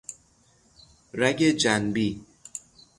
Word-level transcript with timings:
رگ 1.13 1.37
جنبی 1.49 2.25